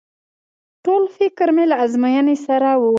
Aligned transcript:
ټول 0.83 1.03
فکر 1.17 1.47
مې 1.55 1.65
له 1.71 1.75
ازموينې 1.85 2.35
سره 2.45 2.69
و. 2.79 2.83